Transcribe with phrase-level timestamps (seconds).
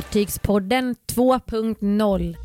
[0.00, 2.36] Fartygspodden 2.0.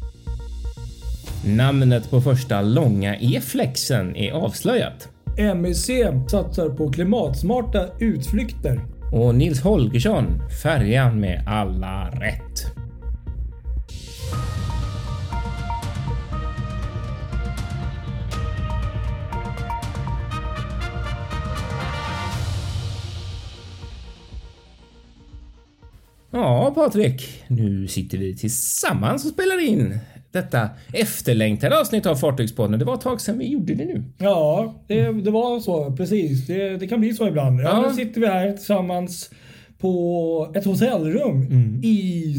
[1.46, 5.10] Namnet på första långa E-flexen är avslöjat.
[5.56, 5.90] MEC
[6.28, 8.82] satsar på klimatsmarta utflykter.
[9.14, 10.26] Och Nils Holgersson,
[10.64, 12.45] färjan med alla rätt.
[26.36, 27.44] Ja, Patrik.
[27.48, 30.00] Nu sitter vi tillsammans och spelar in
[30.32, 32.80] detta efterlängtade avsnitt av Fartygspodden.
[32.80, 34.04] Det var ett tag sedan vi gjorde det nu.
[34.18, 35.92] Ja, det, det var så.
[35.96, 36.48] Precis.
[36.48, 37.62] Det, det kan bli så ibland.
[37.62, 37.88] Ja, Ja.
[37.90, 39.30] Nu sitter vi här tillsammans
[39.80, 41.42] på ett hotellrum
[41.84, 42.36] i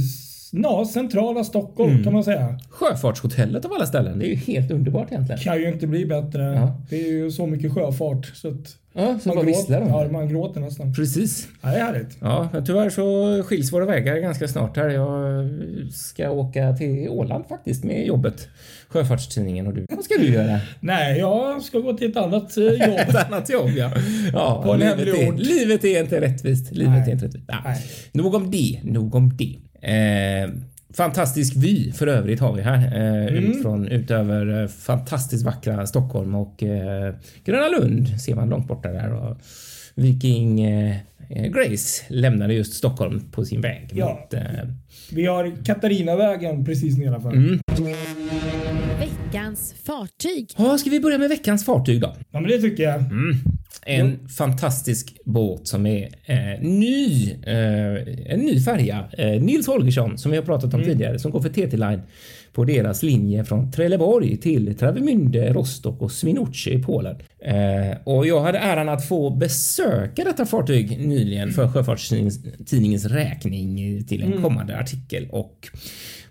[0.53, 2.59] ja, centrala Stockholm kan man säga.
[2.71, 4.19] Sjöfartshotellet av alla ställen.
[4.19, 5.41] Det är ju helt underbart egentligen.
[5.41, 6.43] Kan ju inte bli bättre.
[6.43, 6.83] Ja.
[6.91, 9.89] Det är ju så mycket sjöfart så att Ja, så man, bara gråter, de.
[9.89, 10.95] ja, man gråter nästan.
[10.95, 11.49] Precis.
[11.63, 12.17] Ja, det är härligt.
[12.21, 14.89] Ja, men tyvärr så skiljs våra vägar ganska snart här.
[14.89, 15.49] Jag
[15.93, 18.49] ska åka till Åland faktiskt med jobbet.
[18.89, 19.87] Sjöfartstidningen och du.
[19.89, 20.61] Vad ska du göra?
[20.81, 22.99] Nej, jag ska gå till ett annat eh, jobb.
[22.99, 23.93] Ett annat jobb ja.
[24.33, 26.73] ja På livet, är, livet är inte rättvist.
[26.73, 27.09] Livet Nej.
[27.09, 27.45] är inte rättvist.
[27.49, 27.61] Ja.
[27.65, 27.79] Nej.
[28.13, 28.81] Nog om det.
[28.85, 29.57] Nog om det.
[29.81, 30.51] Eh,
[30.95, 32.77] fantastisk vy för övrigt har vi här.
[32.87, 33.45] Eh, Mm.
[33.51, 38.89] ut från, utöver eh, fantastiskt vackra Stockholm och eh, Gröna Lund ser man långt borta
[38.89, 39.13] där.
[39.13, 39.37] Och
[39.95, 40.97] Viking eh,
[41.29, 44.09] Grace lämnade just Stockholm på sin väg Ja.
[44.21, 44.41] mot eh,
[45.13, 47.33] Vi har Katarinavägen precis nedanför.
[47.33, 47.59] Mm.
[49.27, 50.51] Veckans fartyg.
[50.57, 52.17] Ja, ska vi börja med veckans fartyg då?
[52.31, 53.05] Ja, men det tycker jag.
[53.87, 57.31] En fantastisk båt som är eh, ny.
[57.47, 59.05] Eh, en ny färja.
[59.19, 62.01] Eh, Nils Holgersson som vi har pratat om tidigare som går för TT Line
[62.53, 67.17] på deras linje från Trelleborg till Travemünde, Rostock och Swinoujscie i Polen.
[67.45, 74.23] Eh, och jag hade äran att få besöka detta fartyg nyligen för Sjöfartstidningens räkning till
[74.23, 75.69] en kommande artikel och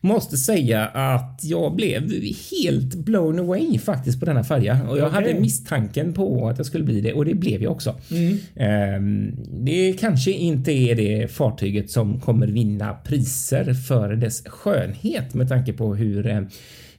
[0.01, 2.11] måste säga att jag blev
[2.51, 5.21] helt blown away faktiskt på denna färja och jag Okej.
[5.27, 7.95] hade misstanken på att jag skulle bli det och det blev jag också.
[8.11, 8.37] Mm.
[8.55, 9.31] Ehm,
[9.65, 15.73] Det kanske inte är det fartyget som kommer vinna priser för dess skönhet med tanke
[15.73, 16.41] på hur eh,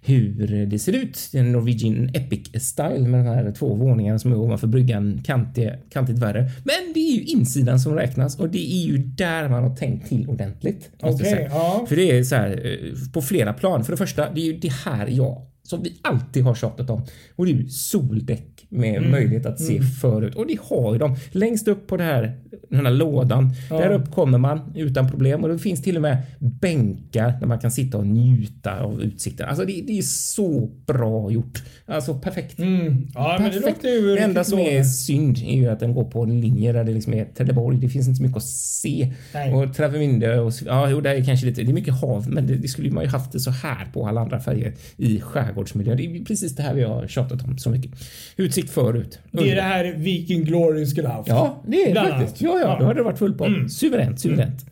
[0.06, 1.28] hur det ser ut.
[1.33, 5.21] Det är en Norwegian Epic Style med de här två våningarna som är ovanför bryggan
[5.25, 6.50] kantigt, kantigt värre.
[6.65, 10.09] Men det är ju insidan som räknas och det är ju där man har tänkt
[10.09, 10.91] till ordentligt.
[11.25, 11.49] säga.
[11.50, 11.87] ja.
[11.89, 13.84] För det är så här eh, på flera plan.
[13.84, 17.03] För det första, det är ju det här jag som vi alltid har tjatat om
[17.37, 19.10] och det är ju soldäck med Mm.
[19.10, 22.38] möjlighet att se förut och det har ju de längst upp på det här,
[22.71, 23.50] den här lådan.
[23.71, 23.77] Ja.
[23.78, 27.59] Där upp kommer man utan problem och det finns till och med bänkar där man
[27.59, 29.49] kan sitta och njuta av utsikten.
[29.49, 31.62] Alltså det, det är så bra gjort.
[31.87, 32.59] Alltså perfekt.
[32.59, 33.09] Mm.
[33.15, 33.77] Ja, men det Perfekt.
[33.84, 36.72] låter ju Det enda som är synd är ju att den går på en linje
[36.72, 37.78] där det liksom är Trelleborg.
[37.78, 39.12] Det finns inte så mycket att se.
[39.34, 39.54] Nej.
[39.54, 41.62] Och Travemünde och ja, jo, där är kanske lite.
[41.62, 44.06] Det är mycket hav, men det, det skulle man ju haft det så här på
[44.09, 45.21] alla andra färger i
[45.56, 45.94] skärgårdsmiljö.
[45.94, 47.91] Det är precis det här vi har tjatat om så mycket.
[48.37, 49.19] Utsikt förut.
[49.31, 51.28] Det är det här Viking Glory skulle haft.
[51.28, 52.41] Ja, det är det faktiskt.
[52.41, 53.69] Ja, ja, då hade det varit full på.
[53.69, 54.66] Suveränt, suveränt.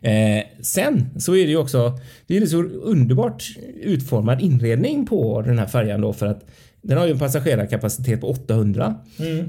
[0.00, 3.44] Eh, sen så är det ju också, det är så underbart
[3.82, 6.44] utformad inredning på den här färjan då för att
[6.86, 8.94] den har ju en passagerarkapacitet på 800.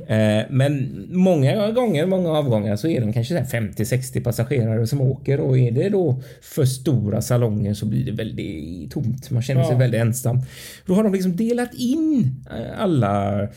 [0.08, 5.02] Eh, men många gånger, många avgångar så är de kanske så här 50-60 passagerare som
[5.02, 9.32] åker och är det då för stora salonger så blir det väldigt tomt.
[9.32, 9.78] Man känner sig Ja.
[9.80, 10.42] väldigt ensam.
[10.86, 13.48] Då har de liksom delat in eh, alla eh,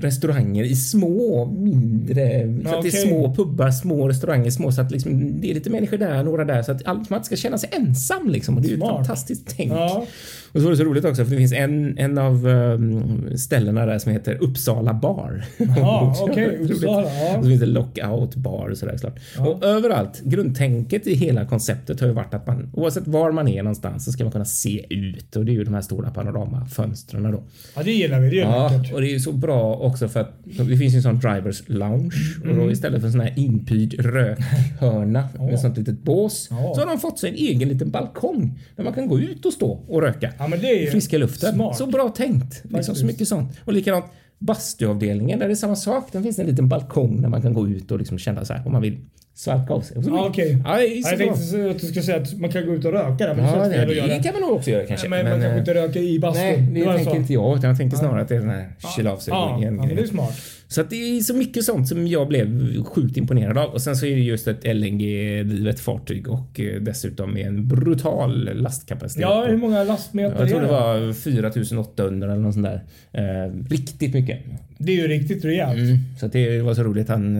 [0.00, 4.90] restauranger i små, mindre, så att det är små pubbar, små restauranger, små så att
[4.90, 7.68] liksom, det är lite människor där, några där så att man inte ska känna sig
[7.72, 8.56] ensam liksom.
[8.56, 9.72] Och det är ju ett fantastiskt tänk.
[9.72, 10.06] Ja.
[10.52, 13.86] Och så var det så roligt också för det finns en, en av um, ställena
[13.86, 15.44] där som heter Uppsala bar.
[15.76, 16.56] Ja, okej.
[16.58, 16.70] Roligt.
[16.70, 17.06] Uppsala.
[17.14, 17.36] Ja.
[17.38, 19.18] Och så finns det lockout bar och sådär såklart.
[19.38, 23.62] Och överallt, grundtänket i hela konceptet har ju varit att man oavsett var man är
[23.62, 27.22] någonstans så ska man kunna se ut och det är ju de här stora panoramafönstren
[27.32, 27.42] då.
[27.76, 28.30] ja, det gillar vi.
[28.30, 30.96] Det är Ja, och det är ju så bra också för att det finns ju
[30.96, 32.58] en sån drivers lounge och Mm.
[32.66, 36.72] då istället för en sån här inpyrd rökhörna med ett sånt litet bås Ja.
[36.74, 39.52] så har de fått sig en egen liten balkong där man kan gå ut och
[39.52, 40.32] stå och röka.
[40.40, 41.54] Ja, men det Friska luften.
[41.54, 41.76] smart.
[41.76, 42.62] Så bra tänkt.
[42.68, 43.58] Liksom så mycket sånt.
[43.64, 44.04] Och likadant
[44.38, 46.08] bastuavdelningen där det är samma sak.
[46.12, 48.66] Där finns en liten balkong där man kan gå ut och liksom känna så här
[48.66, 48.98] om man vill
[49.34, 49.96] svalka av sig.
[49.96, 50.62] Och så- okej.
[50.64, 53.26] Ja, det jag tänkte att du skulle säga att man kan gå ut och röka
[53.26, 54.06] där, men det Ja, det, göra.
[54.06, 55.08] det kan man nog också göra kanske.
[55.08, 56.42] men, man kanske inte röka i bastun.
[56.42, 57.16] Nej, det var tänker så.
[57.16, 57.58] inte jag.
[57.58, 59.88] Utan jag tänker snarare att det är den här kyla av sig Ja, ja, men
[59.88, 60.34] det är smart.
[60.70, 63.70] Så att det är så mycket sånt som jag blev sjukt imponerad av.
[63.70, 68.50] Och sen så är det just ett LNG-drivet fartyg och eh, dessutom med en brutal
[68.54, 69.22] lastkapacitet.
[69.22, 72.84] Ja, hur många lastmeter jag tror är det var 4800 eller något sånt där.
[73.12, 74.38] Eh, riktigt mycket.
[74.82, 75.78] Det är ju riktigt rejält.
[75.78, 75.98] Mm.
[76.20, 77.08] Så det var så roligt.
[77.08, 77.36] Han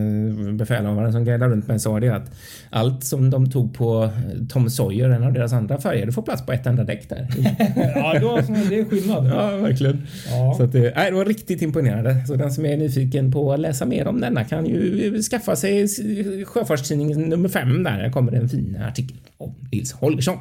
[0.48, 2.30] eh, befälhavaren som guidade runt mig sa det att
[2.70, 6.22] allt som de tog på eh, Tom Sawyer, en av deras andra färger, det får
[6.22, 7.28] plats på ett enda däck där.
[7.94, 8.36] ja, då,
[8.68, 9.26] det är skillnad.
[9.26, 10.06] ja, verkligen.
[10.30, 10.54] Ja.
[10.56, 12.26] Så att det, nej, det var riktigt imponerande.
[12.26, 15.88] Så den som är nyfiken på att läsa mer om denna kan ju skaffa sig
[16.44, 17.98] Sjöfartstidningen nummer fem där.
[17.98, 20.38] Där kommer en fin artikel om Nils Holgersson.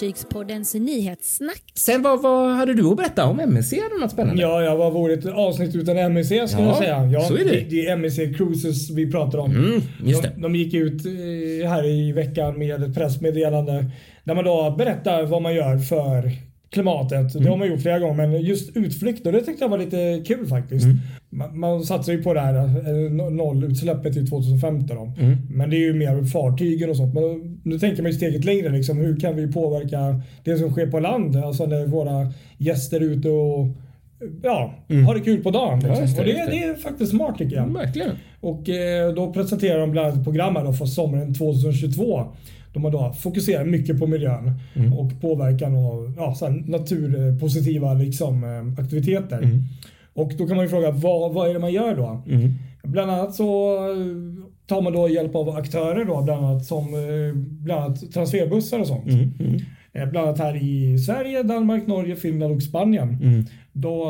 [0.00, 1.62] Fartygspoddens nyhetssnack.
[1.74, 3.72] Sen vad, vad hade du att berätta om MSC?
[3.72, 4.42] Hade du något spännande?
[4.42, 7.06] Ja, ja, vad vore ett avsnitt utan MEC skulle Ja, jag säga.
[7.06, 7.70] Ja, så är det.
[7.70, 9.50] Det, är MEC Cruises vi pratar om.
[9.50, 10.32] Mm, just det.
[10.34, 13.90] De, de gick ut eh, här i veckan med ett pressmeddelande
[14.24, 16.30] där man då berättar vad man gör för
[16.70, 17.34] klimatet.
[17.34, 17.44] Mm.
[17.44, 20.46] Det har man gjort flera gånger men just utflykter det tyckte jag var lite kul
[20.46, 20.84] faktiskt.
[20.84, 20.98] Mm.
[21.40, 25.12] Man, man satsar ju på det här eh, no- nollutsläppet till 2050 då.
[25.18, 25.36] Mm.
[25.50, 27.14] Men det är ju mer fartygen och sånt.
[27.14, 28.98] Men nu tänker man ju steget längre liksom.
[28.98, 31.36] Hur kan vi påverka det som sker på land?
[31.36, 33.66] Alltså när våra gäster är ute och
[34.42, 34.74] ja,
[35.06, 35.78] har det kul på dagen.
[35.78, 35.90] Liksom.
[35.92, 36.02] Mm.
[36.02, 36.64] just det, och det, det.
[36.64, 37.66] är faktiskt smart tycker jag.
[37.72, 38.10] Verkligen.
[38.40, 42.24] Och eh, då presenterar de bland annat ett program här då för sommaren 2022.
[42.72, 44.92] Då man då fokuserar mycket på miljön Mm.
[44.92, 46.34] och påverkan och ja,
[46.66, 49.40] naturpositiva liksom, eh, aktiviteter.
[50.20, 52.22] Och då kan man ju fråga vad, vad är det man gör då?
[52.26, 52.50] Mm.
[52.82, 57.34] Bland annat så eh, tar man då hjälp av aktörer då, bland annat som eh,
[57.36, 59.06] bland annat transferbussar och sånt.
[59.06, 59.32] Mm.
[59.40, 59.60] Mm.
[59.92, 63.18] Eh, Bland annat här i Sverige, Danmark, Norge, Finland och Spanien.
[63.22, 63.44] Mm.
[63.72, 64.04] Då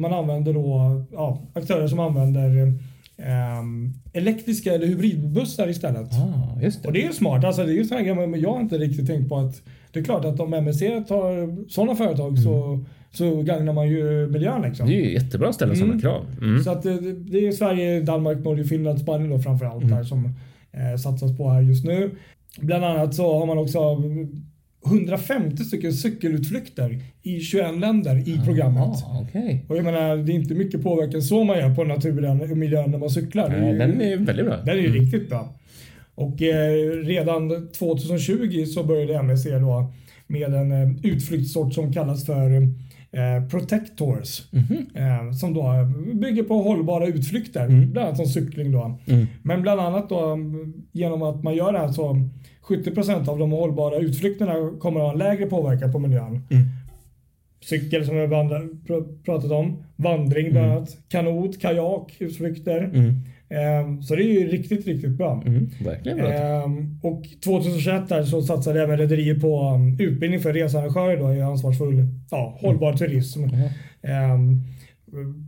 [0.00, 2.72] man använder då ja, aktörer som använder
[3.18, 6.12] ehm, elektriska eller hybridbussar istället.
[6.12, 6.86] Ah, det.
[6.86, 7.44] Och det är ju smart.
[7.44, 9.62] Alltså det är ju sådana grejer men jag har inte riktigt tänkt på att
[9.92, 14.62] det är klart att om MSC tar sådana företag så, så gagnar man ju miljön
[14.62, 14.86] liksom.
[14.86, 16.00] Det är ju jättebra att ställa sådana Mm.
[16.02, 16.26] krav.
[16.42, 16.62] Mm.
[16.64, 19.96] Så att det, det är Sverige, Danmark, Norge, Finland, Spanien då framförallt Mm.
[19.96, 20.24] där som
[20.72, 22.10] eh, satsas på här just nu.
[22.60, 23.78] Bland annat så har man också
[24.86, 28.82] 150 stycken cykelutflykter i 21 länder i programmet.
[28.82, 29.64] Ah, okej.
[29.68, 32.90] Och jag menar, det är inte mycket påverkan så man gör på naturen och miljön
[32.90, 33.48] när man cyklar.
[33.48, 34.56] Nej, ju- Den är väldigt bra.
[34.56, 35.54] den är ju riktigt bra.
[36.14, 39.92] Och eh, redan 2020 så började MSC då
[40.26, 42.50] med en eh, utflyktssort som kallas för
[43.14, 44.52] eh, Protectors.
[44.52, 44.86] Mhm.
[44.94, 45.64] Eh, som då
[46.14, 47.90] bygger på hållbara utflykter, Mm.
[47.90, 48.98] bland annat som cykling då.
[49.06, 49.26] Mm.
[49.42, 52.28] Men bland annat då mm, genom att man gör det här så
[52.68, 56.28] 70% av de hållbara utflykterna kommer att ha en lägre påverkan på miljön.
[56.50, 56.64] Mm.
[57.64, 62.90] Cykel som vi pr- pratat om, vandring bland annat, kanot, kajak, utflykter.
[63.50, 63.94] Mm.
[63.96, 65.42] Eh, så det är ju riktigt, riktigt bra.
[65.46, 65.70] Mm.
[65.84, 66.32] Verkligen bra.
[66.32, 71.40] Ehm, och 2021 där så satsade även rederier på um, utbildning för researrangörer då i
[71.40, 73.44] ansvarsfull, ja, hållbar turism.
[74.02, 74.62] Ehm,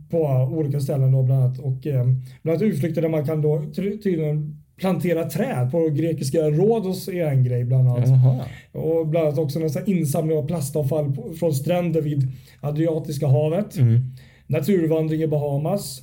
[0.09, 1.59] på olika ställen då bland annat.
[1.59, 7.07] Och bland annat utflykter där man kan då ty- tydligen plantera träd på grekiska Rhodos
[7.07, 8.09] är en grej bland annat.
[8.09, 8.45] Jaha.
[8.71, 12.27] Och bland annat också nästan insamling av plastavfall från stränder vid
[12.61, 13.77] Adriatiska havet.
[13.77, 14.01] Mm.
[14.47, 16.01] Naturvandring i Bahamas.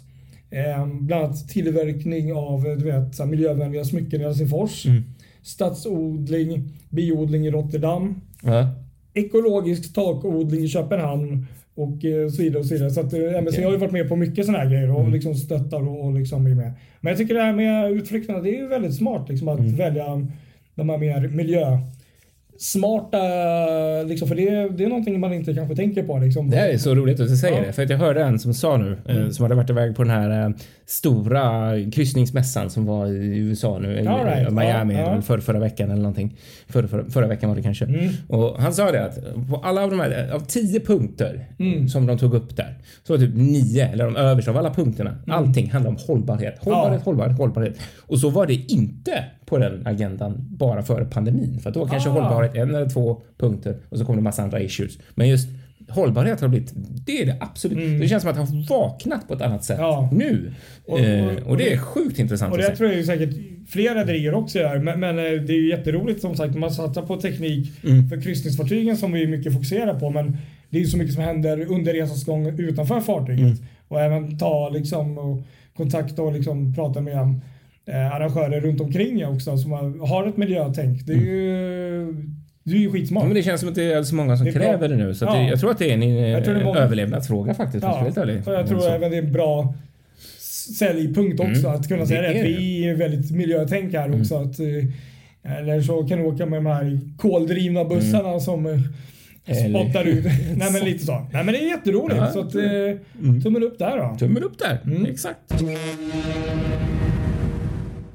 [0.54, 4.86] Eh, bland annat tillverkning av eh, du vet, så miljövänliga smycken i Helsingfors.
[4.86, 5.02] Mm.
[5.42, 8.20] Stadsodling, biodling i Rotterdam.
[8.42, 8.68] Ja.
[9.14, 11.46] Ekologisk takodling i Köpenhamn.
[11.76, 12.90] Och eh, så vidare och så vidare.
[12.90, 13.64] Så att eh, MSC Okej.
[13.64, 15.12] har ju varit med på mycket sådana här grejer och Mm.
[15.12, 16.72] liksom stöttar och, och liksom är med.
[17.00, 19.76] Men jag tycker det här med utflykterna, det är ju väldigt smart liksom att Mm.
[19.76, 20.26] välja
[20.74, 21.28] de här mer
[22.58, 23.18] miljösmarta,
[24.08, 26.18] liksom, för det, det är någonting man inte kanske tänker på.
[26.18, 26.50] Liksom.
[26.50, 27.66] Det är så roligt att du säger Ja.
[27.66, 27.72] det.
[27.72, 30.10] För att jag hörde en som sa nu, eh, som hade varit iväg på den
[30.12, 30.54] här eh,
[30.86, 34.00] stora kryssningsmässan som var i USA nu.
[34.00, 34.52] i All right.
[34.52, 35.22] Miami Ja, ja.
[35.22, 36.36] För, förra veckan eller någonting.
[36.68, 37.84] För, för, förra veckan var det kanske.
[37.84, 38.08] Mm.
[38.28, 39.18] Och han sa det att
[39.50, 41.88] på alla av de här, av tio punkter Mm.
[41.88, 42.78] som de tog upp där.
[43.06, 45.16] Så var det typ nio, eller de översta av alla punkterna.
[45.26, 46.54] Allting handlar om hållbarhet.
[46.58, 46.98] Hållbarhet, Mm.
[46.98, 47.04] Ja.
[47.04, 47.74] hållbarhet, hållbarhet.
[48.06, 51.58] Och så var det inte på den agendan bara före pandemin.
[51.60, 52.12] För att då kanske Ah.
[52.12, 54.98] hållbarhet en eller två punkter och så kom det massa andra issues.
[55.14, 55.48] Men just
[55.88, 56.72] hållbarhet har blivit,
[57.06, 58.00] det är det absolut.
[58.00, 59.90] Det känns som att det har vaknat på ett annat sätt Mm.
[59.90, 60.08] Ja.
[60.12, 60.52] nu.
[60.84, 62.76] Och- Och, och- eh, och det är sjukt intressant Och att det se.
[62.76, 63.30] tror jag säkert
[63.68, 64.78] fler rederier också gör.
[64.78, 68.08] Men, men eh, det är ju jätteroligt som sagt man satsar på teknik Mm.
[68.08, 70.10] för kryssningsfartygen som vi mycket fokuserar på.
[70.10, 70.36] Men
[70.70, 73.40] det är ju så mycket som händer under resans gång utanför fartyget.
[73.40, 73.56] Mm.
[73.88, 75.42] Och även ta liksom och
[75.76, 77.40] kontakta och liksom prata med
[77.86, 81.06] eh, arrangörer runt omkring också som har, har ett miljötänk.
[81.06, 82.12] Det är ju,
[82.64, 83.24] det är ju Ja, skitsmart.
[83.24, 84.62] men det känns som att det är så många som Det bra.
[84.62, 85.14] kräver det nu.
[85.14, 85.34] Så Ja.
[85.34, 87.82] det, jag tror att det är en, eh, det är överlevnadsfråga faktiskt.
[87.84, 88.42] Ja, helt ärlig.
[88.46, 89.74] jag tror även det är en bra
[90.78, 91.80] säljpunkt också Mm.
[91.80, 92.28] att kunna säga det.
[92.28, 92.34] Att.
[92.34, 92.46] Mm.
[92.46, 94.34] vi är väldigt miljötänk här också.
[94.36, 98.80] Att, eh, eller så kan du åka med de här koldrivna bussarna som eh,
[99.46, 100.24] Eller- spottar ut.
[100.56, 101.12] Nej men lite så.
[101.32, 102.16] Nej men det är jätteroligt.
[102.20, 102.62] Ja, så att, eh,
[103.42, 104.16] tummen upp där då.
[104.18, 104.78] Tummen upp där.
[104.84, 105.06] Mm.
[105.06, 105.52] Exakt.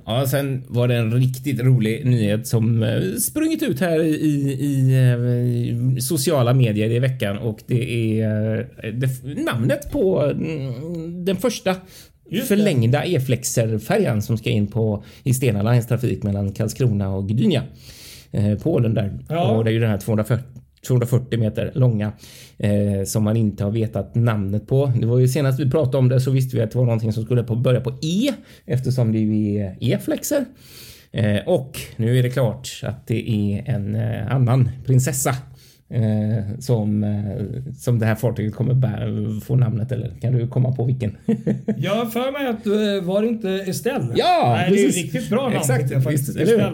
[0.10, 4.54] Ja, sen var det en riktigt rolig nyhet som eh, sprungit ut här i, i,
[4.54, 11.38] i eh, sociala medier i veckan och det är eh, det, namnet på mm, den
[11.38, 11.76] första
[12.30, 17.64] Just förlängda E-flexer-färjan som ska in på i Stena Lines trafik mellan Karlskrona och Gdynia.
[18.64, 19.20] Polen där.
[19.30, 19.52] Ja.
[19.52, 20.46] Och det är ju den här 240
[20.88, 22.12] 240 meter långa
[22.58, 24.92] eh, som man inte har vetat namnet på.
[25.00, 27.14] Det var ju senast vi pratade om det så visste vi att det var någonting
[27.14, 28.34] som skulle på börja på E
[28.66, 30.46] eftersom det ju är E-flexer.
[31.12, 35.36] Eh, och nu är det klart att det är en eh, annan prinsessa
[35.90, 40.72] eh, som, eh, som det här fartyget kommer bär, få namnet eller kan du komma
[40.72, 41.18] på vilken?
[41.78, 44.08] Jag för mig att eh, var det inte Estelle?
[44.16, 45.04] Ja, Nej, det är precis.
[45.04, 45.56] riktigt bra namn.
[45.56, 46.30] Exakt, jag visst?
[46.30, 46.72] Estelle.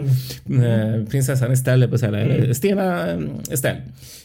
[0.66, 2.30] Eh, Prinsessan Estelle på Sälen.
[2.30, 2.54] Mm.
[2.54, 3.18] Stena eh,
[3.50, 3.82] Estelle.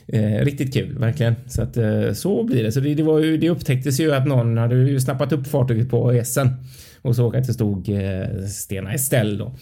[0.08, 1.36] Eh, riktigt kul, verkligen.
[1.48, 1.78] Så att
[2.18, 2.72] så blir det.
[2.72, 5.90] Så det, det, var ju, det upptäcktes ju att någon hade ju snappat upp fartyget
[5.90, 6.50] på Essen
[7.02, 7.90] och såg att det stod
[8.48, 9.56] Stena Estelle då.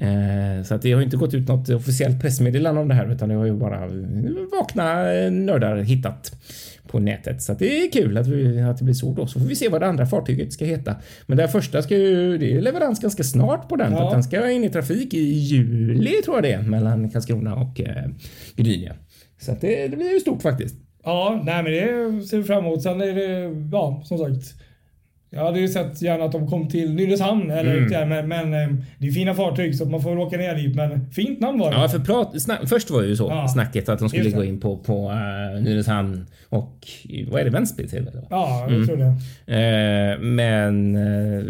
[0.00, 3.28] Eh, så att det har inte gått ut något officiellt pressmeddelande om det här utan
[3.28, 3.86] det har ju bara
[4.58, 4.94] vakna
[5.30, 6.36] nördar hittat
[6.86, 7.42] på nätet.
[7.42, 9.26] Så att det är kul att, vi, att det blir så då.
[9.26, 10.96] Så får vi se vad det andra fartyget ska heta.
[11.26, 13.92] Men det här första ska ju, det är leverans ganska snart på den.
[13.92, 14.10] Ja.
[14.10, 18.04] Den ska in i trafik i juli tror jag det är mellan Karlskrona och eh,
[18.56, 18.94] Gdynia.
[19.40, 20.76] Så att det, det blir ju stort faktiskt.
[21.04, 22.82] Ja, nej men det ser vi fram emot.
[22.82, 24.54] Sen är det, ja som sagt.
[25.34, 27.90] Jag hade ju sett gärna att de kom till Nynäshamn eller Mm.
[27.90, 30.74] där, men, men eh, det är fina fartyg så man får väl åka ner dit.
[30.76, 31.76] Men fint namn var det.
[31.76, 33.48] Ja, för prat, snack, först var det ju så Ja.
[33.48, 36.86] snacket att de skulle gå in på, på uh, Nynäshamn och
[37.30, 37.98] vad är det, Vänsby till?
[37.98, 38.22] eller?
[38.30, 38.86] Ja, jag Mm.
[38.86, 39.04] tror det.
[39.54, 41.44] Eh, men eh,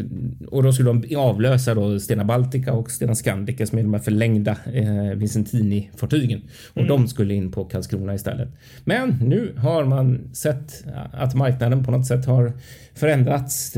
[0.49, 4.01] och då skulle de avlösa då Stena Baltica och Stena Scandica som är de här
[4.01, 6.41] förlängda eh, Vicentini-fartygen
[6.75, 8.49] och de skulle in på Karlskrona istället.
[8.85, 12.53] Men nu har man sett att marknaden på något sätt har
[12.95, 13.74] förändrats.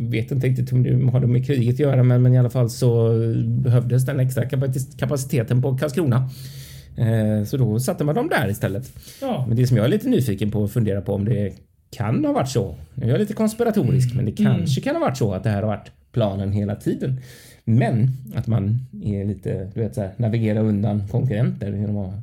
[0.00, 2.70] Vet inte riktigt om det har med kriget att göra, men, men i alla fall
[2.70, 3.12] så
[3.46, 6.30] behövdes den extra kapaci- kapaciteten på Karlskrona.
[6.96, 8.92] Eh, så då satte man dem där istället.
[9.20, 9.44] Ja.
[9.48, 11.52] Men det som jag är lite nyfiken på och funderar på om det
[11.96, 12.74] kan ha varit så.
[12.94, 15.68] Jag är lite konspiratorisk, men det kanske kan ha varit så att det här har
[15.68, 17.20] varit planen hela tiden.
[17.64, 22.14] Men att man är lite, du vet, så här, navigera undan konkurrenter genom att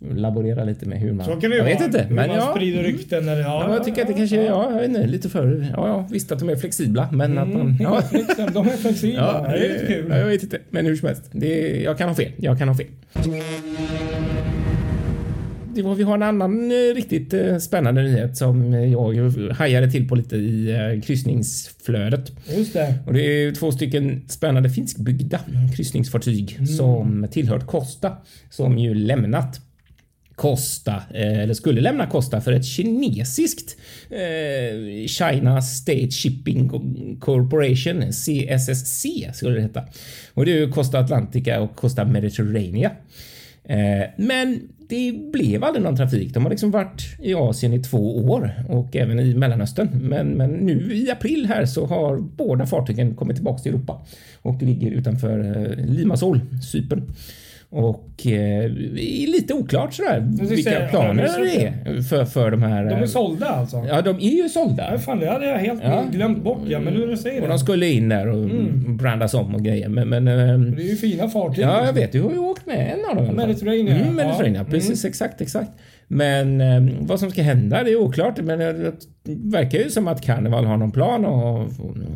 [0.00, 1.26] laborera lite med hur man...
[1.26, 1.86] Så kan det jag vet vara.
[1.86, 2.52] inte, Hur men man ja.
[2.56, 3.64] sprider rykten eller ja.
[3.68, 6.08] Ja, jag tycker att det kanske är, ja, jag vet inte, lite för, ja, ja,
[6.10, 8.48] visst att de är flexibla, men att man, ja, ja.
[8.54, 9.42] De är flexibla.
[9.44, 10.06] ja, det är lite kul.
[10.10, 12.68] ja, jag vet inte, men hur som helst, det, jag kan ha fel, jag kan
[12.68, 12.86] ha fel.
[15.76, 20.14] Vi har en annan eh, riktigt eh, spännande nyhet som eh, jag hajade till på
[20.14, 22.32] lite i kryssningsflödet.
[22.56, 22.94] Just det.
[23.06, 25.40] Och det är två stycken spännande finskbyggda
[25.76, 28.16] kryssningsfartyg som tillhört Costa
[28.50, 29.60] som ju lämnat
[30.34, 33.76] Costa, eh, eller skulle lämna Costa för ett kinesiskt
[35.06, 36.68] China State Shipping
[37.20, 39.82] Corporation, CSSC skulle det heta.
[40.34, 42.90] Och det är ju Costa Atlantica och Costa Mediterranea.
[43.68, 46.34] Eh, men det blev aldrig någon trafik.
[46.34, 49.88] De har liksom varit i Asien i två år och även i Mellanöstern.
[50.02, 54.06] Men, men nu i april här så har båda fartygen kommit tillbaka till Europa
[54.42, 56.40] och ligger utanför eh, Limassol,
[56.72, 57.02] Cypern.
[57.70, 62.62] Och eh, är lite oklart sådär vilka säga, planer ja, det är för, för de
[62.62, 62.84] här.
[62.84, 63.84] De är sålda alltså?
[63.88, 64.92] Ja, de är ju sålda.
[64.92, 66.04] Ja, fan, det hade jag helt Ja.
[66.12, 66.58] glömt bort.
[66.68, 67.52] Ja, men nu när du säger Och det.
[67.52, 68.48] de skulle in där och
[68.94, 69.88] brandas om och grejer.
[69.88, 71.64] Men, men eh, Det är ju fina fartyg.
[71.64, 71.94] Ja, jag liksom.
[71.94, 72.12] vet.
[72.12, 73.36] Du har ju åkt med en av dem.
[73.36, 74.24] Mediterranean, Mm, ja.
[74.24, 75.04] Mediterranean, precis.
[75.04, 75.70] Exakt, exakt.
[76.08, 78.38] Men eh, vad som ska hända det är oklart.
[78.42, 78.92] Men det
[79.24, 81.68] verkar ju som att Carnival har någon plan och,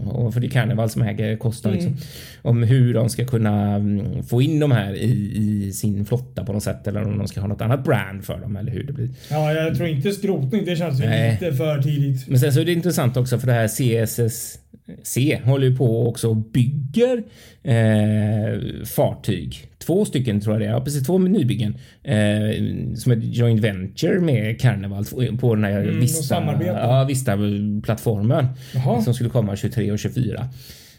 [0.06, 1.80] och för det är Carnival som äger Costa Mm.
[1.80, 1.96] liksom,
[2.42, 6.52] om hur de ska kunna mm, få in de här i, i sin flotta på
[6.52, 8.92] något sätt eller om de ska ha något annat brand för dem eller hur det
[8.92, 9.08] blir.
[9.30, 10.64] Ja, jag tror inte skrotning.
[10.64, 11.38] Det känns Nej.
[11.40, 12.28] lite för tidigt.
[12.28, 16.28] Men sen så är det intressant också för det här CSSC håller ju på också
[16.28, 17.22] och bygger
[17.62, 19.69] eh, fartyg.
[19.90, 20.70] Två stycken tror jag det är.
[20.70, 21.76] Ja, precis två nybyggen.
[22.02, 25.04] Eh, som ett joint venture med Carnival
[25.40, 28.46] på den här Mm, Vista, ja, Vista-plattformen.
[28.74, 29.02] Jaha.
[29.02, 30.48] Som skulle komma 23 och 24.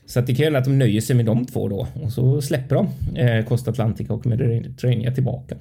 [0.05, 2.41] Så att det kan hända att de nöjer sig med de två då och så
[2.41, 2.87] släpper de
[3.19, 5.55] eh, Costa Atlantica och Mediterranean tillbaka.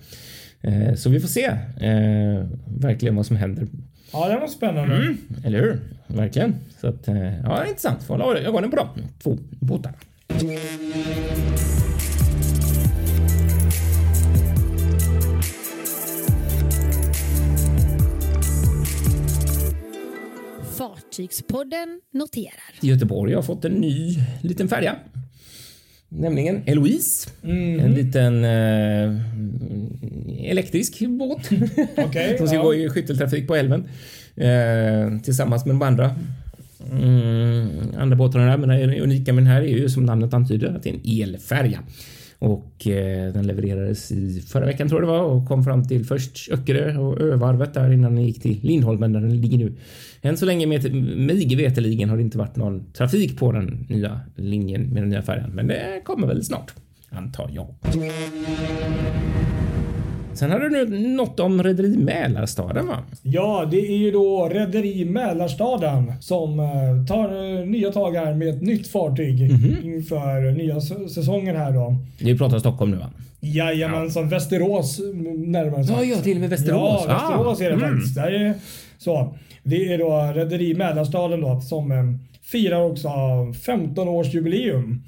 [0.60, 1.44] Eh, så vi får se
[1.80, 2.46] eh,
[2.80, 3.66] verkligen vad som händer
[4.12, 4.96] Ja, det var spännande.
[4.96, 5.80] Mm, eller hur?
[6.06, 6.54] Verkligen.
[6.80, 8.02] Så att, eh, ja, det är intressant.
[8.02, 8.88] Får hålla ögonen på dem.
[9.22, 9.92] Två båtar.
[21.20, 22.72] Fartygspodden noterar.
[22.80, 24.96] Göteborg har fått en ny liten färja.
[26.08, 27.30] Nämligen Eloise.
[27.42, 27.80] Mm.
[27.80, 29.16] En liten eh,
[30.50, 31.50] elektrisk båt.
[31.96, 32.38] Okej.
[32.38, 32.62] Som ska ja.
[32.62, 33.84] gå i skytteltrafik på älven.
[34.36, 36.14] Eh, tillsammans med de andra
[36.92, 40.82] Mm, andra båtarna men är unika med den här är ju som namnet antyder att
[40.82, 41.80] det är en elfärja.
[42.40, 46.04] Och eh, den levererades i förra veckan tror jag det var och kom fram till
[46.04, 49.72] först Öckerö och Övarvet där innan den gick till Lindholmen där den ligger nu.
[50.22, 54.20] Än så länge med mig veterligen har det inte varit någon trafik på den nya
[54.36, 56.72] linjen med den nya färjan, men det kommer väl snart
[57.10, 57.74] antar jag.
[60.32, 62.98] Sen har du nu något om Rederi Mälarstaden va?
[63.22, 68.48] Ja, det är ju då Rederi Mälarstaden som eh, tar eh, nya tag här med
[68.48, 69.84] ett nytt fartyg mm -hmm.
[69.84, 71.96] inför nya säsongen här då.
[72.20, 73.10] Vi pratar Stockholm nu va?
[73.40, 74.28] Jajamensan, ja.
[74.28, 75.00] Västerås
[75.46, 75.98] närmare sagt.
[75.98, 77.04] Ja, ja, till och med Västerås.
[77.08, 77.64] Ja, Västerås ah.
[77.64, 77.90] är det mm.
[77.90, 78.14] faktiskt.
[78.14, 78.54] Det är,
[78.98, 79.34] så.
[79.62, 82.04] Det är då Rederi Mälarstaden då som eh,
[82.42, 83.08] firar också
[83.66, 85.02] 15 års jubileum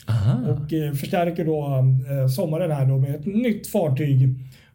[0.49, 1.85] och förstärker då
[2.37, 4.29] sommaren här då med ett nytt fartyg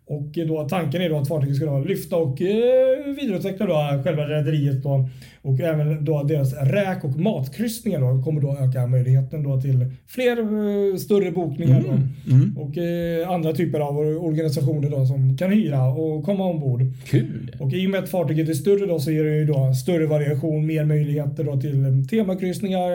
[0.10, 4.24] och då, tanken är då att fartyget ska då lyfta och eh, vidareutveckla då själva
[4.24, 5.10] rederiet då,
[5.42, 10.38] och även då deras räk och matkryssningar då, kommer då öka möjligheten då till fler
[10.40, 12.10] eh, större bokningar mm.
[12.32, 12.58] Mm.
[12.58, 16.82] och eh, andra typer av organisationer då som kan hyra och komma ombord.
[17.06, 17.56] Kul!
[17.60, 20.06] Och i och med att fartyget är större då så ger det ju då större
[20.06, 22.90] variation, mer möjligheter då till temakryssningar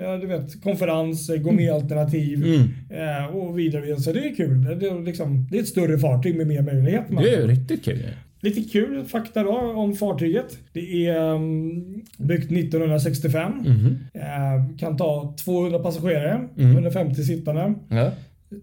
[0.00, 2.60] ja, du vet, konferenser, gourmetalternativ mm.
[2.90, 3.24] mm.
[3.24, 3.96] eh, och vidare.
[3.96, 4.64] Så det är kul.
[4.64, 7.16] Det är, liksom, det är ett större fartyg med mer möjligheter.
[7.16, 8.02] Det är riktigt kul.
[8.42, 10.58] Lite kul fakta då om fartyget.
[10.72, 13.52] Det är um, byggt 1965.
[13.66, 13.98] Mm.
[14.14, 16.72] Eh, kan ta 200 passagerare, mm.
[16.72, 17.74] 150 sittande.
[17.88, 18.12] Ja.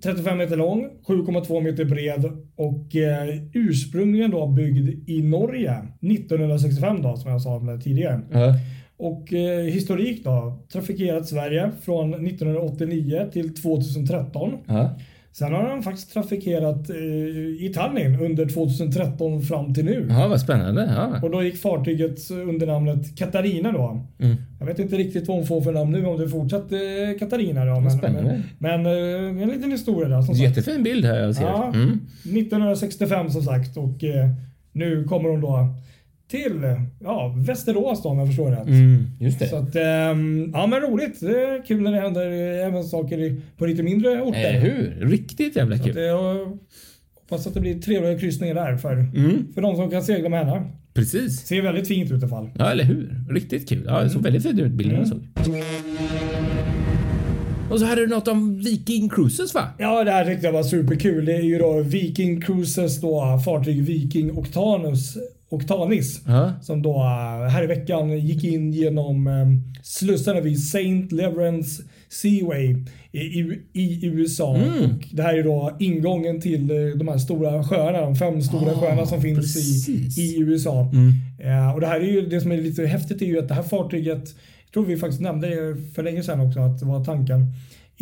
[0.04, 7.18] 35 meter lång, 7,2 meter bred och eh, ursprungligen då byggd i Norge 1965 då
[7.18, 8.22] som jag sa tidigare.
[8.32, 8.54] Ja.
[8.98, 10.60] Och eh, historik då.
[10.74, 14.58] Trafikerat Sverige från 1989 till 2013.
[14.68, 14.98] Ja.
[15.38, 20.08] Sen har han faktiskt trafikerat eh, Italien under 2013 fram till nu.
[20.10, 20.94] Ja, vad spännande.
[20.96, 21.20] Ja.
[21.24, 24.06] Och då gick fartyget under namnet Katarina då.
[24.20, 24.36] Mm.
[24.60, 27.66] Jag vet inte riktigt vad hon får för namn nu om det fortsatte eh, Katarina
[27.66, 27.80] då.
[27.80, 28.44] Men, spännande.
[28.58, 30.22] Men, men, en liten historia där.
[30.22, 30.84] Som Jättefin sagt.
[30.84, 31.44] bild här jag ser.
[31.44, 32.00] Ja, mm.
[32.24, 34.30] 1965 som sagt och eh,
[34.72, 35.76] nu kommer hon då
[36.28, 38.68] till ja, Västerås då om jag förstår rätt.
[38.68, 39.48] Mm, just det.
[39.48, 41.20] Så att, ähm, ja men roligt.
[41.20, 42.32] Det är kul när det händer
[42.68, 44.54] även saker på lite mindre orter.
[44.54, 45.08] Eh, hur?
[45.10, 45.94] Riktigt jävla kul.
[45.94, 46.58] Så att, jag
[47.16, 49.54] hoppas att det blir trevliga kryssningar där för, mm.
[49.54, 50.72] för de som kan segla med henne.
[50.94, 51.40] Precis.
[51.40, 52.50] Ser väldigt fint ut i alla fall.
[52.58, 53.26] Ja, eller hur?
[53.30, 53.84] Riktigt kul.
[53.88, 54.24] Ja, det såg mm.
[54.24, 55.10] väldigt fint ut bilderna mm.
[55.10, 55.24] såg.
[57.72, 59.68] Och så hade du något om Viking Cruises va?
[59.78, 61.26] Ja, det här tyckte jag var superkul.
[61.26, 65.18] Det är ju då Viking Cruises då, fartyg Viking Octanus
[65.50, 66.28] Octanis.
[66.28, 71.84] Uh Som då eh, här i veckan gick in genom um, slussarna vid Saint Leverance
[72.10, 72.76] Seaway
[73.12, 74.56] i, i, i USA.
[74.56, 74.84] Mm.
[74.84, 78.72] Och det här är då ingången till uh, de här stora sjöarna, de fem stora
[78.72, 80.92] oh, sjöarna som finns i, i USA.
[80.94, 81.14] Mm.
[81.46, 83.54] Uh, och det här är ju det som är lite häftigt är ju att det
[83.54, 87.06] här fartyget, jag tror vi faktiskt nämnde det för länge sedan också att det var
[87.06, 87.54] tanken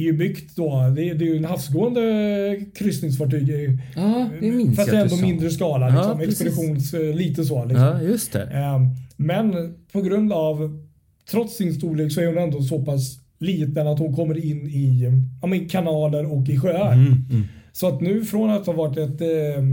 [0.01, 0.93] är ju byggt då.
[0.95, 3.49] Det är, det är ju en havsgående kryssningsfartyg.
[3.95, 5.87] Ja, det minns Fast ändå mindre skala.
[5.87, 7.65] Liksom, ja, expeditions, eh, lite så.
[7.65, 7.85] Liksom.
[7.85, 8.43] Ja, just det.
[8.43, 10.85] Ehm, men på grund av,
[11.31, 15.11] trots sin storlek så är hon ändå så pass liten att hon kommer in i
[15.41, 16.93] ja, men kanaler och i sjöar.
[16.93, 17.43] Mm, mm.
[17.71, 19.63] Så att nu från att ha varit ett eh,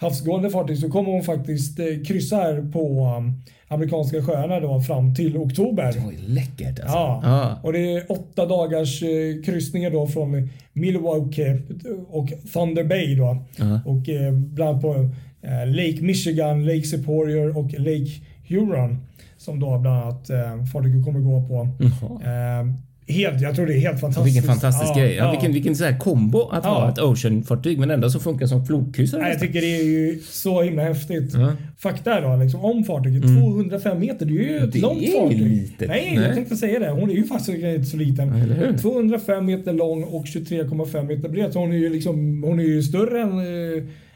[0.00, 5.14] havsgående fartyg så kommer hon faktiskt eh, kryssa här på um, amerikanska sjöarna då fram
[5.14, 5.92] till oktober.
[5.92, 6.96] Det var ju läckert alltså.
[6.96, 7.20] Ja.
[7.24, 7.60] Ah.
[7.62, 11.62] Och det är åtta dagars eh, kryssningar då från Milwaukee
[12.08, 13.44] och Thunder Bay då.
[13.58, 13.90] Ah.
[13.90, 14.94] Och eh, bland annat på
[15.42, 18.10] eh, Lake Michigan, Lake Superior och Lake
[18.48, 18.98] Huron.
[19.36, 21.68] Som då bland annat eh, fartyget kommer gå på.
[21.80, 22.74] Mm.
[23.08, 24.36] Helt, jag tror det är helt fantastiskt.
[24.36, 25.14] Vilken fantastisk ja, grej.
[25.14, 25.30] Ja, ja.
[25.30, 29.28] Vilken, vilken så här kombo att ha ett Ocean-fartyg men ändå så funkar som flodkryssare.
[29.28, 31.34] Jag tycker det är ju så himla häftigt.
[31.34, 31.52] Ja.
[31.78, 33.24] Fakta då liksom, om fartyget.
[33.24, 33.40] Mm.
[33.40, 35.40] 205 meter, det är ju ett det långt är fartyg.
[35.40, 35.88] Litet.
[35.88, 36.90] Nej, Nej, jag tänkte säga det.
[36.90, 38.78] Hon är ju faktiskt inte så liten.
[38.80, 41.52] 205 meter lång och 23,5 meter bred.
[41.52, 43.30] Så hon är ju liksom, hon är ju större än,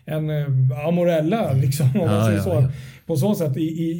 [0.06, 1.86] än äh, Amorella liksom.
[2.00, 2.68] Om man säger så.
[3.06, 3.90] På så sätt i, i,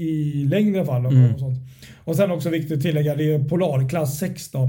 [0.41, 1.07] i längd i alla fall.
[1.07, 1.35] Mm.
[1.35, 1.59] Och sånt.
[2.05, 4.69] Och sen också viktigt att tillägga, det är Polarklass 6 då.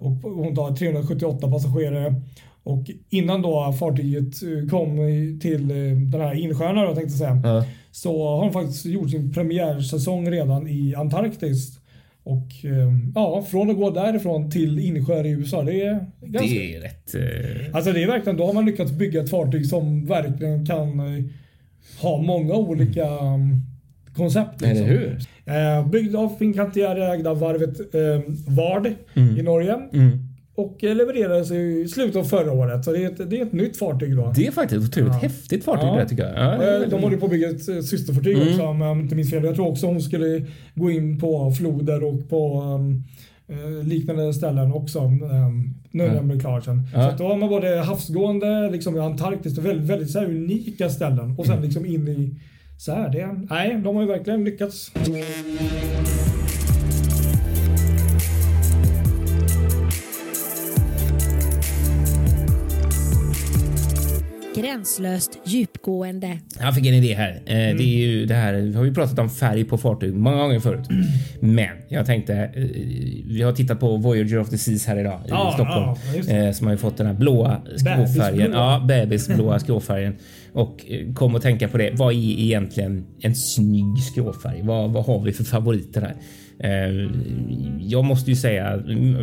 [0.00, 2.14] Och hon tar 378 passagerare.
[2.62, 4.96] Och innan då fartyget eh, kom
[5.42, 7.64] till eh, den här insjön då, tänkte jag säga.
[7.90, 11.78] Så har hon faktiskt gjort sin premiärsäsong redan i Antarktis.
[12.24, 15.62] Och eh, ja, från att gå därifrån till insjöar i USA.
[15.62, 17.14] Det är, ganska, det är rätt...
[17.14, 17.76] Uh...
[17.76, 21.00] Alltså det är verkligen, då har man lyckats bygga ett fartyg som verkligen kan
[22.00, 23.60] ha många olika mm
[24.16, 24.60] koncept.
[24.60, 24.86] Liksom.
[24.86, 25.18] Eller hur?
[25.44, 29.38] Eh, byggd av Fincantieri, ägd av varvet eh, Vard mm.
[29.38, 29.80] i Norge.
[29.92, 30.18] Mm.
[30.56, 32.84] Och levererades i slutet av förra året.
[32.84, 34.32] Så det är ett, det är ett nytt fartyg då.
[34.36, 35.18] Det är faktiskt ett otroligt Ja.
[35.18, 35.96] häftigt fartyg Ja.
[35.96, 36.34] det tycker jag.
[36.36, 38.48] Ja, Eh, De håller på att bygga ett eh, systerfartyg Mm.
[38.48, 39.44] också om jag inte minns fel.
[39.44, 43.04] Jag tror också hon skulle gå in på floder och på um,
[43.48, 44.98] eh, liknande ställen också.
[44.98, 46.82] Um, nu när den blir klar sen.
[46.94, 47.10] Ja.
[47.10, 50.88] Så då har man både havsgående, liksom i Antarktis, och väldigt, väldigt så här unika
[50.90, 51.34] ställen.
[51.38, 51.64] Och sen Mm.
[51.64, 52.40] liksom in i
[52.78, 53.08] så här.
[53.12, 54.92] Det, nej, de har ju verkligen lyckats.
[64.54, 66.38] Gränslöst djupgående.
[66.60, 67.30] Jag fick en idé här.
[67.46, 68.54] Eh, Det är ju det här.
[68.54, 70.88] Vi har ju pratat om färg på fartyg många gånger förut,
[71.40, 72.34] men jag tänkte.
[72.34, 72.64] eh,
[73.26, 75.88] Vi har tittat på Voyager of the Seas här idag i Stockholm
[76.28, 78.36] eh, som har ju fått den här blåa skråfärgen.
[78.38, 78.56] Bebisblå.
[78.58, 80.16] Ja, bebisblåa skråfärgen
[80.52, 81.90] och kom att tänka på det.
[81.94, 84.60] Vad är egentligen en snygg skråfärg?
[84.62, 86.14] Vad, vad har vi för favoriter här?
[86.58, 87.10] Eh,
[87.80, 88.82] Jag måste ju säga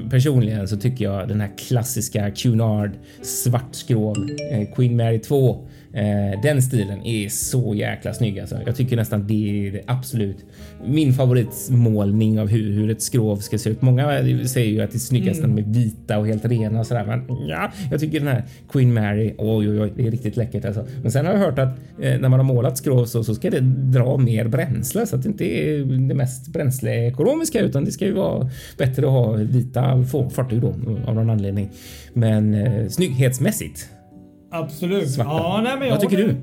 [0.09, 2.91] personligen så tycker jag den här klassiska Cunard
[3.21, 4.15] svartskrov
[4.51, 8.57] eh, Queen Mary 2 Eh, den stilen är så jäkla snygg alltså.
[8.65, 10.45] Jag tycker nästan det är absolut
[10.85, 13.81] min favoritmålning av hur, hur ett skrov ska se ut.
[13.81, 16.87] Många säger ju att det är snyggast när de är vita och helt rena och
[16.87, 17.05] sådär.
[17.05, 20.65] Men ja, jag tycker den här Queen Mary, oj oj oj, det är riktigt läckert
[20.65, 20.85] alltså.
[21.01, 23.49] Men sen har jag hört att eh, när man har målat skrov så, så ska
[23.49, 25.77] det dra mer bränsle så att det inte är
[26.07, 30.75] det mest bränsleekonomiska utan det ska ju vara bättre att ha vita fartyg då
[31.05, 31.69] av någon anledning.
[32.13, 33.89] Men eh, snygghetsmässigt
[34.51, 35.11] Absolut.
[35.11, 35.29] Svarta.
[35.31, 36.39] Ja, nej, men jag Vad tycker håller- du?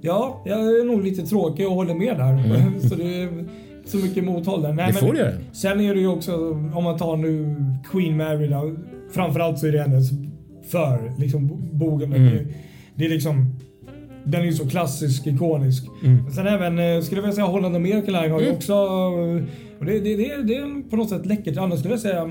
[0.00, 2.80] Ja, jag är nog lite tråkig och håller med där.
[2.88, 3.44] så det är
[3.84, 4.72] så mycket mothåll där.
[4.72, 4.94] Nej, Mm.
[4.94, 5.32] Det får men du.
[5.52, 7.56] Sen är det ju också, om man tar nu
[7.92, 8.74] Queen Mary då,
[9.12, 10.10] framförallt så är det hennes
[10.70, 12.12] för, liksom bogen.
[12.12, 12.34] Mm.
[12.34, 12.46] Det,
[12.94, 13.46] det är liksom,
[14.24, 15.84] den är ju så klassisk, ikonisk.
[16.04, 16.30] Mm.
[16.30, 19.42] Sen även, eh, skulle jag vilja säga Holland American Line har ju också, eh,
[19.78, 21.56] och det, det, det, det är på något sätt läckert.
[21.56, 22.22] Annars skulle jag säga,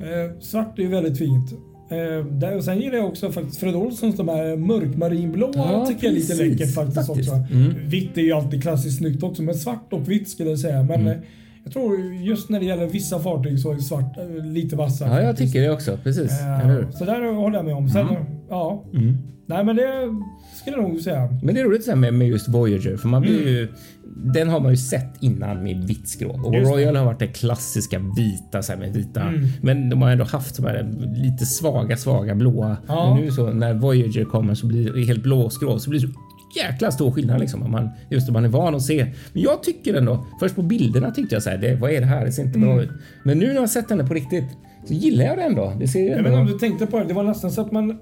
[0.00, 1.50] eh, svart är ju väldigt fint.
[1.88, 6.10] Eh, och sen gillar jag också faktiskt Fred Olssons de här mörkmarinblåa Ja, tycker jag
[6.12, 6.58] är lite precis.
[6.60, 7.30] läckert faktiskt, Faktiskt.
[7.30, 7.42] också.
[7.54, 7.74] Mm.
[7.88, 10.82] Vitt är ju alltid klassiskt snyggt också, men svart och vitt skulle jag säga.
[10.82, 11.06] Men Mm.
[11.06, 11.16] eh,
[11.64, 15.08] jag tror just när det gäller vissa fartyg så är svart eh, lite vassare.
[15.08, 15.98] Ja, jag tycker det också.
[16.02, 16.30] Precis.
[16.40, 16.90] Eh?
[16.90, 17.88] Så där håller jag med om.
[17.88, 18.06] Sen,
[18.48, 18.84] ja.
[18.94, 19.16] Mm.
[19.48, 20.14] Nej men det
[20.54, 21.28] skulle jag nog säga.
[21.42, 23.48] Men det är roligt så med, med just Voyager för man blir Mm.
[23.48, 23.68] ju
[24.16, 26.76] den har man ju sett innan med vitt skrov och Just det.
[26.76, 29.22] Royal har varit det klassiska vita så med vita.
[29.22, 29.46] Mm.
[29.62, 32.76] Men de har ändå haft så här lite svaga, svaga blåa.
[32.88, 33.14] Ja.
[33.14, 36.06] Men nu så när Voyager kommer så blir det helt blå skrov så blir det
[36.06, 36.12] så
[36.64, 37.62] jäkla stor skillnad liksom.
[37.62, 39.06] Om man, just om man är van att se.
[39.32, 42.06] Men jag tycker ändå, först på bilderna tyckte jag så här, det, vad är det
[42.06, 42.24] här?
[42.24, 42.68] Det ser inte Mm.
[42.74, 42.90] bra ut.
[43.24, 44.44] Men nu när jag sett henne på riktigt
[44.84, 45.72] så gillar jag det ändå.
[45.80, 46.52] Det ser ju Jag vet inte om ändå...
[46.52, 47.04] du tänkte på det.
[47.04, 47.98] Det var nästan så att man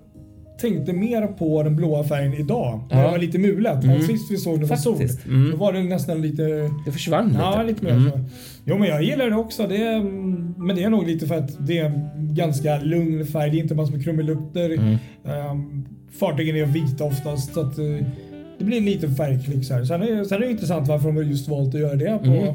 [0.61, 2.81] tänkte mer på den blåa färgen idag.
[2.91, 3.05] När Ja.
[3.07, 3.85] det var lite mulet.
[3.85, 4.03] Mm.
[4.03, 5.03] Sist vi såg det var sol.
[5.27, 5.51] Mm.
[5.51, 6.71] Då var det nästan lite...
[6.87, 7.39] Det försvann lite.
[7.41, 8.11] Ja, lite mer Mm.
[8.65, 9.67] Jo, men jag gillar det också.
[9.67, 10.01] Det är,
[10.61, 13.51] men det är nog lite för att det är en ganska lugn färg.
[13.51, 14.71] Det är inte massor med krumelukter.
[14.71, 14.97] Mm.
[15.51, 15.85] Um,
[16.19, 17.55] fartygen är vita oftast.
[17.55, 17.85] Så att, eh,
[18.59, 19.85] det blir lite färgklick så här.
[19.85, 22.31] Sen är, sen är det intressant varför de har just valt att göra det på,
[22.31, 22.55] Mm.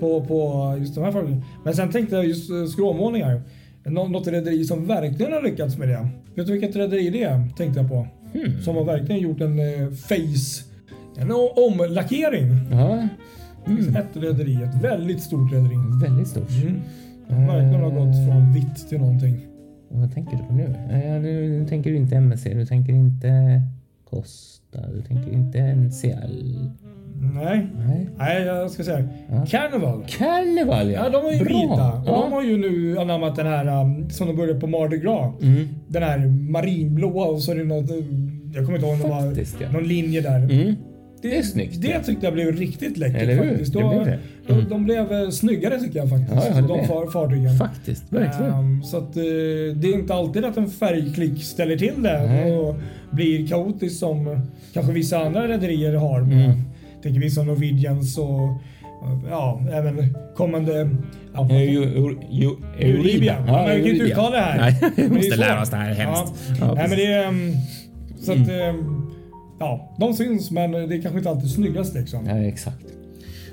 [0.00, 1.42] på, på just de här fartygen.
[1.64, 3.42] Men sen tänkte jag just uh, skråmålningar.
[3.84, 6.08] Nå- Något rederi som verkligen har lyckats med det.
[6.34, 7.48] Vet du vilket rederi det är?
[7.56, 8.06] Tänkte jag på.
[8.32, 8.62] Hmm.
[8.62, 10.64] Som har verkligen gjort en eh, face...
[11.16, 11.30] En
[11.70, 12.48] omlackering.
[12.72, 13.08] Ja,
[13.66, 13.96] Mm.
[13.96, 15.74] Ett rederi, ett väldigt stort rederi.
[16.02, 16.50] väldigt stort.
[16.62, 17.46] Mm.
[17.46, 19.40] Verkligen har gått från vitt till någonting.
[19.88, 20.74] Vad tänker du på nu?
[21.22, 23.62] Nu, nu tänker du inte MSC, du tänker inte
[24.10, 26.68] Costa, du tänker inte NCL.
[27.22, 28.08] Nej, Nej.
[28.18, 29.46] nej jag ska säga Ja.
[29.48, 30.04] Carnival.
[30.08, 31.00] Carnival ja!
[31.04, 31.60] Ja, de är ju Bra.
[31.60, 31.92] vita.
[31.92, 32.22] Och Ja.
[32.24, 35.42] de har ju nu anammat den här um, som de började på Mardi Gras.
[35.42, 35.68] Mm.
[35.88, 36.18] Den här
[36.52, 37.90] marinblåa och så är det något,
[38.54, 40.36] jag kommer inte ihåg om det var Faktiskt, någon linje där.
[40.38, 40.74] Mm.
[41.22, 41.82] Det är snyggt.
[41.82, 43.48] Det tyckte jag blev riktigt läckert Eller hur?
[43.48, 43.72] faktiskt.
[43.72, 44.18] Det Då- blev det.
[44.46, 44.68] De, Mm.
[44.68, 46.32] de blev eh, snyggare tycker jag faktiskt.
[46.50, 47.58] Ja, jag de far, fartygen.
[47.58, 48.52] Faktiskt, verkligen.
[48.52, 49.22] Ehm, så att eh,
[49.76, 52.56] det är inte alltid att en färgklick ställer till det Nej.
[52.58, 52.74] och
[53.10, 54.40] blir kaotiskt som
[54.72, 56.20] kanske vissa andra rederier har.
[56.20, 56.50] Mm.
[57.02, 58.60] Tänker vi som Norwegians och
[59.30, 60.90] ja, även kommande...
[61.34, 63.40] Ja, ju- ju- ju- Euribia.
[63.40, 64.04] Vi kan inte Euribia.
[64.06, 64.58] uttala det här.
[64.58, 66.34] Nej, vi måste lära oss det här hemskt.
[66.60, 67.28] Ja, Nej, men det är...
[67.28, 67.52] ehm,
[68.20, 68.38] Så att...
[68.38, 69.06] ehm,
[69.62, 72.26] Ja, de syns men det är kanske inte alltid snyggast liksom.
[72.26, 72.76] Ja, exakt.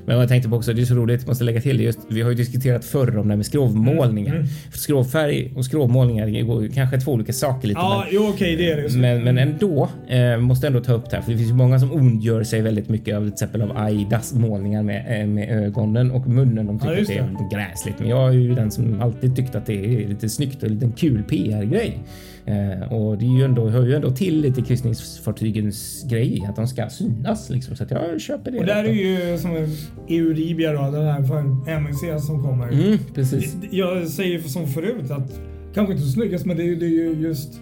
[0.08, 2.00] Men vad jag tänkte på också, det är så roligt, måste lägga till det just.
[2.10, 4.36] Vi har ju diskuterat förr om det här med skrovmålningar.
[4.36, 4.48] Mm.
[4.74, 7.80] Skrovfärg och skrovmålningar är kanske två olika saker lite.
[7.80, 8.98] Ja, men- jo okej det är det.
[8.98, 11.80] Men, men ändå, eh, måste ändå ta upp det här för det finns ju många
[11.80, 16.12] som ondgör sig väldigt mycket av till exempel av Aidas målningar med, eh, med ögonen
[16.12, 16.66] och munnen.
[16.66, 18.00] De tycker Ja, att det är gräsligt.
[18.00, 20.74] Men jag är ju den som alltid tyckt att det är lite snyggt och en
[20.74, 22.00] liten kul PR-grej.
[22.48, 26.68] Eh, och det är ju ändå, hör ju ändå till lite kryssningsfartygens grej att de
[26.68, 27.76] ska synas liksom.
[27.76, 28.60] Så att jag köper det.
[28.60, 29.70] Och där är ju som en
[30.10, 32.68] Euribia då, den här för MSC som kommer.
[32.68, 33.58] Mm, precis.
[33.72, 35.40] Jag säger som förut att
[35.74, 37.54] kanske inte så snyggast, men det är, ju- det är ju just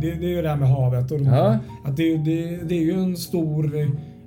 [0.00, 1.10] det, det är ju det här med havet.
[1.12, 1.58] Och de, Ja.
[1.84, 3.72] att det, det, det är ju en stor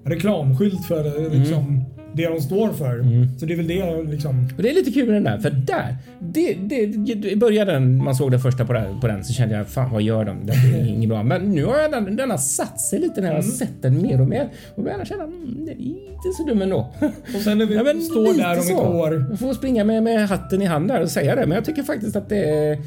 [0.09, 1.83] reklamskylt för eh, liksom,
[2.15, 3.03] det de står för.
[3.39, 4.47] Så det är väl det liksom.
[4.57, 8.03] Och det är lite kul med den där, för där, det, det, det, i början
[8.03, 10.45] man såg den första på den, på den så kände jag fan vad gör de?
[10.45, 11.23] Det är inget bra.
[11.23, 14.01] Men nu har jag den, den har satt sig lite när jag har sett den
[14.01, 16.93] mer och mer och börjar känna mm, den är inte så dum ändå.
[17.35, 18.73] Och sen när vi Ja, står där om så.
[18.81, 19.25] ett år.
[19.29, 21.83] Jag får springa med, med hatten i hand där och säga det, men jag tycker
[21.83, 22.77] faktiskt att det är eh,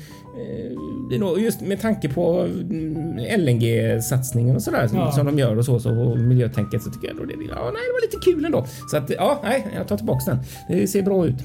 [1.11, 5.13] det just med tanke på mm, LNG-satsningen och sådär som, Ja.
[5.13, 7.83] som de gör och så, så och miljötänket så tycker jag ändå det, ja, nej,
[7.87, 8.67] det var lite kul ändå.
[8.91, 10.39] Så att ja, nej, jag tar tillbaks den.
[10.69, 11.37] Det ser bra ut.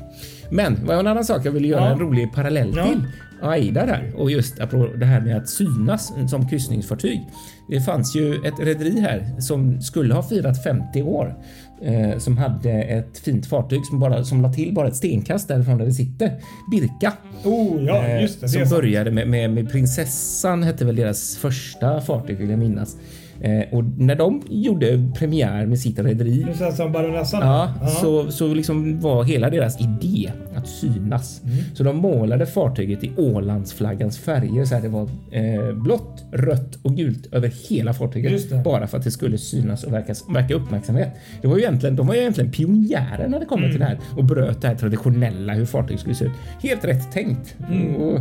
[0.52, 1.92] Men vad en annan sak jag ville göra Ja.
[1.92, 2.84] en rolig parallell Ja.
[2.88, 3.04] till.
[3.42, 4.58] Aida där och just
[5.00, 7.22] det här med att synas som kryssningsfartyg.
[7.70, 11.36] Det fanns ju ett rederi här som skulle ha firat 50 år
[11.82, 15.78] eh, som hade ett fint fartyg som bara som la till bara ett stenkast därifrån
[15.78, 16.32] där vi sitter.
[16.72, 17.14] Birka.
[17.44, 18.46] Oh ja, Eh, just det.
[18.46, 18.72] det som sant.
[18.82, 22.98] började med, med, med Prinsessan hette väl deras första fartyg vill jag minnas.
[23.42, 26.46] Eh, och när de gjorde premiär med sitt rederi
[26.78, 27.42] som baronessan.
[27.42, 27.88] Ja, Ja.
[27.88, 31.42] Så, så liksom var hela deras idé att synas.
[31.44, 31.56] Mm.
[31.74, 36.96] Så de målade fartyget i Ålandsflaggans färger så här det var eh, blått, rött och
[36.96, 38.64] gult över hela fartyget.
[38.64, 41.10] Bara för att det skulle synas och verka, verka uppmärksamhet.
[41.42, 43.98] Det var ju egentligen, de var ju egentligen pionjärer när det kommer till det Mm.
[43.98, 46.32] här och bröt det här traditionella hur fartyg skulle se ut.
[46.62, 47.56] Helt rätt tänkt.
[47.72, 47.96] Mm.
[47.96, 48.20] Och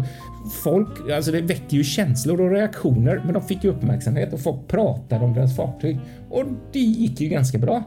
[0.62, 4.68] folk, alltså det väckte ju känslor och reaktioner, men de fick ju uppmärksamhet och folk
[4.68, 5.98] pratade om deras fartyg
[6.30, 7.84] och det gick ju ganska bra.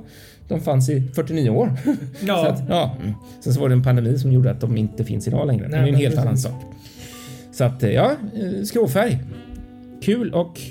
[0.48, 1.72] De fanns i 49 år.
[2.26, 2.36] Ja.
[2.46, 2.98] så att, ja.
[3.02, 3.14] mm.
[3.40, 5.68] Sen så var det en pandemi som gjorde att de inte finns idag längre.
[5.68, 6.64] men det är en helt annan sak.
[7.52, 9.20] Så att eh, ja, eh, skråfärg.
[10.02, 10.62] Kul och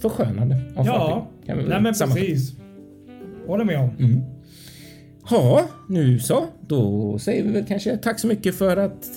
[0.00, 1.68] förskönande av Ja, fartyg.
[1.68, 2.52] Nej men precis.
[3.46, 3.90] Håller med om.
[3.98, 4.22] Mm.
[5.30, 6.44] Ja, nu så.
[6.66, 9.08] Då säger vi väl kanske tack så mycket för att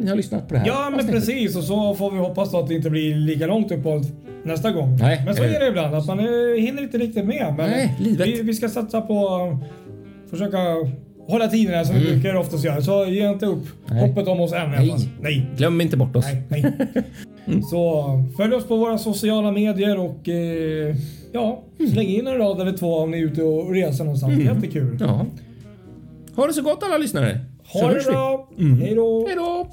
[0.00, 1.14] ni har lyssnat på det här Ja, men avsnittet.
[1.26, 1.56] precis.
[1.56, 4.02] Och så får vi hoppas att det inte blir lika långt uppehåll
[4.44, 4.96] nästa gång.
[5.00, 6.24] Nej, men så är det ibland att man eh,
[6.60, 7.54] hinner inte riktigt med.
[7.56, 8.26] Men Nej, livet.
[8.28, 10.58] Vi, vi ska satsa på att försöka
[11.28, 12.82] hålla tiderna som vi brukar oftast göra.
[12.82, 14.00] Så ge inte upp Mm.
[14.02, 14.08] Nej.
[14.08, 14.70] hoppet om oss än.
[14.70, 14.94] Nej.
[15.20, 15.50] Nej.
[15.56, 16.24] Glöm inte bort oss.
[16.24, 16.72] Nej, nej.
[17.46, 17.62] Mm.
[17.62, 18.04] Så
[18.36, 20.96] följ oss på våra sociala medier och eh,
[21.32, 24.38] ja, släng in en rad eller två om ni är ute och reser någonstans.
[24.38, 24.82] Jättekul.
[24.88, 24.98] Mm.
[25.00, 25.26] Ja.
[26.36, 27.40] Ha det så gott alla lyssnare.
[27.72, 28.10] Så Ha det hörs vi.
[28.10, 28.48] bra.
[28.58, 28.80] Mm.
[28.80, 29.26] Hej då.
[29.26, 29.68] Hej då!